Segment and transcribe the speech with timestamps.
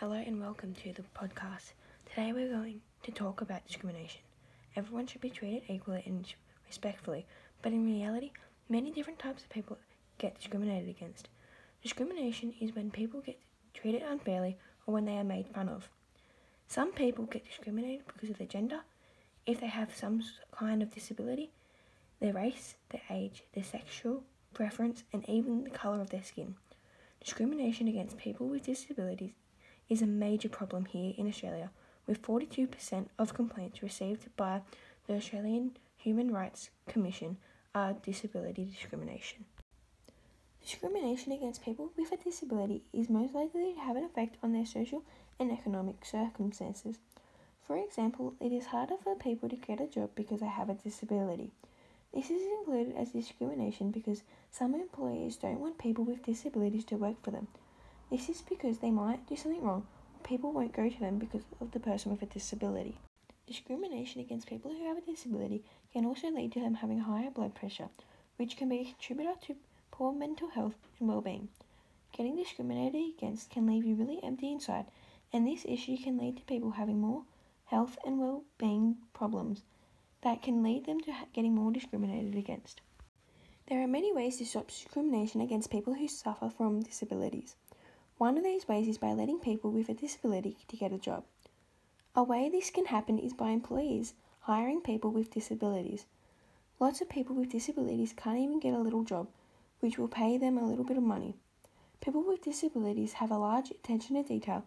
[0.00, 1.72] to the podcast.
[2.08, 4.22] Today we're going to talk about discrimination.
[4.74, 6.24] Everyone should be treated equally and
[6.66, 7.26] respectfully,
[7.60, 8.30] but in reality,
[8.70, 9.76] many different types of people
[10.16, 11.28] get discriminated against.
[11.82, 13.38] Discrimination is when people get
[13.74, 14.56] treated unfairly
[14.86, 15.90] or when they are made fun of.
[16.66, 18.80] Some people get discriminated because of their gender,
[19.44, 21.50] if they have some kind of disability,
[22.20, 24.22] their race, their age, their sexual
[24.54, 26.54] preference, and even the colour of their skin.
[27.22, 29.32] Discrimination against people with disabilities
[29.90, 31.70] is a major problem here in Australia,
[32.06, 34.62] with 42% of complaints received by
[35.06, 37.36] the Australian Human Rights Commission
[37.74, 39.44] are disability discrimination.
[40.62, 44.66] Discrimination against people with a disability is most likely to have an effect on their
[44.66, 45.02] social
[45.38, 46.96] and economic circumstances.
[47.66, 50.74] For example, it is harder for people to get a job because they have a
[50.74, 51.50] disability.
[52.12, 57.22] This is included as discrimination because some employers don't want people with disabilities to work
[57.22, 57.48] for them.
[58.10, 59.86] This is because they might do something wrong,
[60.24, 62.98] people won't go to them because of the person with a disability.
[63.46, 67.54] Discrimination against people who have a disability can also lead to them having higher blood
[67.54, 67.88] pressure,
[68.36, 69.56] which can be a contributor to
[69.92, 71.48] poor mental health and well-being.
[72.12, 74.86] Getting discriminated against can leave you really empty inside,
[75.32, 77.22] and this issue can lead to people having more
[77.66, 79.62] health and well-being problems
[80.22, 82.80] that can lead them to getting more discriminated against.
[83.68, 87.54] There are many ways to stop discrimination against people who suffer from disabilities.
[88.20, 91.24] One of these ways is by letting people with a disability to get a job.
[92.14, 96.04] A way this can happen is by employees hiring people with disabilities.
[96.78, 99.28] Lots of people with disabilities can't even get a little job,
[99.80, 101.34] which will pay them a little bit of money.
[102.02, 104.64] People with disabilities have a large attention to detail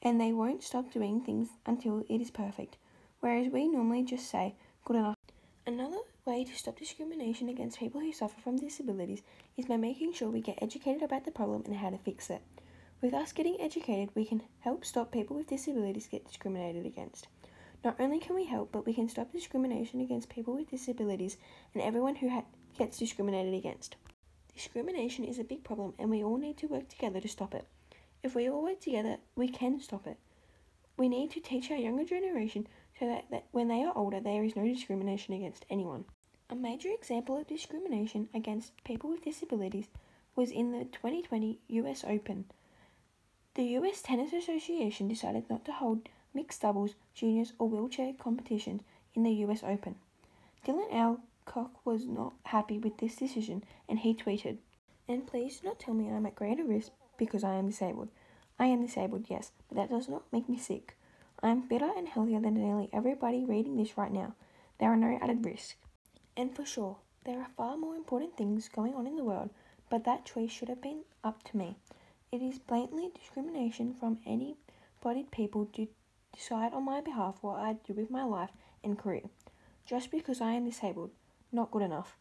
[0.00, 2.76] and they won't stop doing things until it is perfect,
[3.18, 5.16] whereas we normally just say, good enough.
[5.66, 9.22] Another way to stop discrimination against people who suffer from disabilities
[9.56, 12.42] is by making sure we get educated about the problem and how to fix it.
[13.02, 17.26] With us getting educated, we can help stop people with disabilities get discriminated against.
[17.82, 21.36] Not only can we help, but we can stop discrimination against people with disabilities
[21.74, 22.44] and everyone who ha-
[22.78, 23.96] gets discriminated against.
[24.54, 27.66] Discrimination is a big problem and we all need to work together to stop it.
[28.22, 30.18] If we all work together, we can stop it.
[30.96, 32.68] We need to teach our younger generation
[33.00, 36.04] so that, that when they are older, there is no discrimination against anyone.
[36.50, 39.88] A major example of discrimination against people with disabilities
[40.36, 42.44] was in the 2020 US Open.
[43.54, 48.82] The US Tennis Association decided not to hold mixed doubles, juniors, or wheelchair competitions
[49.14, 49.96] in the US Open.
[50.64, 51.20] Dylan L.
[51.44, 54.58] Alcott was not happy with this decision and he tweeted,
[55.08, 58.08] And please do not tell me I'm at greater risk because I am disabled.
[58.58, 60.96] I am disabled, yes, but that does not make me sick.
[61.42, 64.34] I am better and healthier than nearly everybody reading this right now.
[64.78, 65.74] There are no added risks.
[66.36, 69.50] And for sure, there are far more important things going on in the world,
[69.90, 71.76] but that choice should have been up to me.
[72.32, 74.56] It is blatantly discrimination from any
[75.02, 75.86] bodied people to
[76.34, 78.48] decide on my behalf what I do with my life
[78.82, 79.24] and career.
[79.84, 81.10] Just because I am disabled,
[81.52, 82.16] not good enough.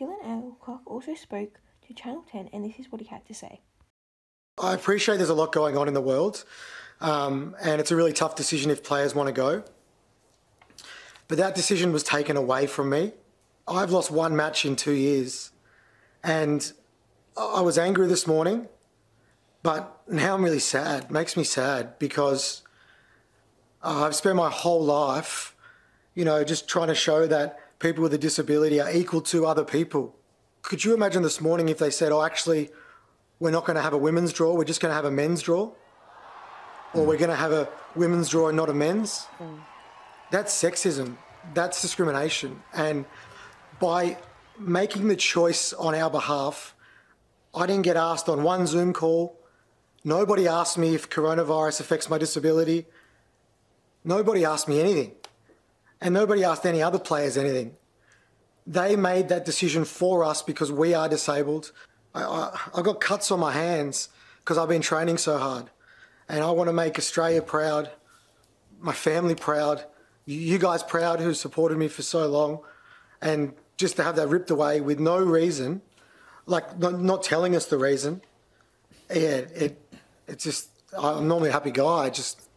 [0.00, 3.60] Dylan Alcott also spoke to Channel 10 and this is what he had to say.
[4.58, 6.42] I appreciate there's a lot going on in the world
[7.02, 9.62] um, and it's a really tough decision if players want to go.
[11.28, 13.12] But that decision was taken away from me.
[13.68, 15.52] I've lost one match in two years
[16.24, 16.72] and
[17.36, 18.66] I was angry this morning
[19.62, 21.04] but now I'm really sad.
[21.04, 22.62] It makes me sad because
[23.82, 25.54] uh, I've spent my whole life,
[26.14, 29.64] you know, just trying to show that people with a disability are equal to other
[29.64, 30.16] people.
[30.62, 32.70] Could you imagine this morning if they said, oh, actually,
[33.38, 35.42] we're not going to have a women's draw, we're just going to have a men's
[35.42, 35.72] draw?
[36.92, 39.26] Or we're going to have a women's draw and not a men's?
[39.38, 39.60] Mm.
[40.30, 41.16] That's sexism.
[41.54, 42.62] That's discrimination.
[42.74, 43.04] And
[43.78, 44.18] by
[44.58, 46.74] making the choice on our behalf,
[47.54, 49.39] I didn't get asked on one Zoom call
[50.04, 52.86] Nobody asked me if coronavirus affects my disability.
[54.04, 55.12] Nobody asked me anything.
[56.00, 57.76] And nobody asked any other players anything.
[58.66, 61.72] They made that decision for us because we are disabled.
[62.14, 64.08] I, I, I got cuts on my hands
[64.38, 65.68] because I've been training so hard.
[66.28, 67.90] And I want to make Australia proud,
[68.80, 69.84] my family proud,
[70.24, 72.60] you guys proud who supported me for so long.
[73.20, 75.82] And just to have that ripped away with no reason,
[76.46, 78.22] like not, not telling us the reason,
[79.10, 79.89] yeah, it,
[80.30, 82.06] it's just, I'm normally a happy guy.
[82.06, 82.48] It just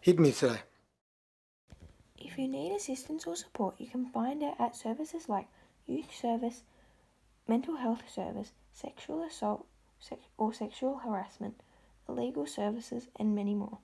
[0.00, 0.60] hit me today.
[2.18, 5.46] If you need assistance or support, you can find it at services like
[5.86, 6.62] youth service,
[7.48, 9.66] mental health service, sexual assault
[10.38, 11.60] or sexual harassment,
[12.08, 13.78] legal services, and many more.